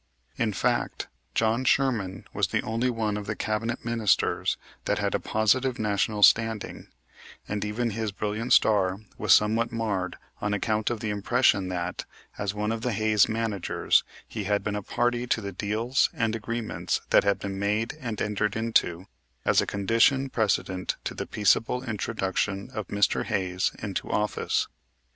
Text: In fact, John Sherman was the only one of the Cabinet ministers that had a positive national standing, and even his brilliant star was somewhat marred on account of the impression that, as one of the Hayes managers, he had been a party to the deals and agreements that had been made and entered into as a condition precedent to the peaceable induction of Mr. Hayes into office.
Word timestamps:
In 0.35 0.51
fact, 0.51 1.09
John 1.35 1.63
Sherman 1.63 2.25
was 2.33 2.47
the 2.47 2.63
only 2.63 2.89
one 2.89 3.17
of 3.17 3.27
the 3.27 3.35
Cabinet 3.35 3.85
ministers 3.85 4.57
that 4.85 4.97
had 4.97 5.13
a 5.13 5.19
positive 5.19 5.77
national 5.77 6.23
standing, 6.23 6.87
and 7.47 7.63
even 7.63 7.91
his 7.91 8.11
brilliant 8.11 8.51
star 8.51 8.97
was 9.19 9.31
somewhat 9.31 9.71
marred 9.71 10.15
on 10.41 10.55
account 10.55 10.89
of 10.89 11.01
the 11.01 11.11
impression 11.11 11.67
that, 11.69 12.05
as 12.39 12.51
one 12.55 12.71
of 12.71 12.81
the 12.81 12.93
Hayes 12.93 13.29
managers, 13.29 14.03
he 14.27 14.45
had 14.45 14.63
been 14.63 14.75
a 14.75 14.81
party 14.81 15.27
to 15.27 15.39
the 15.39 15.51
deals 15.51 16.09
and 16.15 16.35
agreements 16.35 17.01
that 17.11 17.23
had 17.23 17.37
been 17.37 17.59
made 17.59 17.93
and 17.99 18.19
entered 18.23 18.55
into 18.55 19.05
as 19.45 19.61
a 19.61 19.67
condition 19.67 20.29
precedent 20.31 20.95
to 21.03 21.13
the 21.13 21.27
peaceable 21.27 21.83
induction 21.83 22.71
of 22.73 22.87
Mr. 22.87 23.23
Hayes 23.25 23.71
into 23.77 24.09
office. 24.09 24.67